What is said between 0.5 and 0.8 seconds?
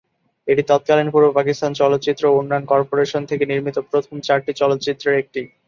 এটি